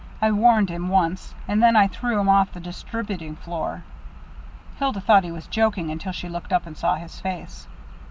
I 0.19 0.31
warned 0.31 0.69
him 0.71 0.89
once, 0.89 1.35
and 1.47 1.61
then 1.61 1.75
I 1.75 1.85
threw 1.85 2.19
him 2.19 2.27
off 2.27 2.51
the 2.53 2.59
distributing 2.59 3.35
floor." 3.35 3.83
Hilda 4.77 4.99
thought 4.99 5.23
he 5.23 5.31
was 5.31 5.45
joking 5.45 5.91
until 5.91 6.11
she 6.11 6.27
looked 6.27 6.51
up 6.51 6.65
and 6.65 6.75
saw 6.75 6.95
his 6.95 7.19
face. 7.19 7.67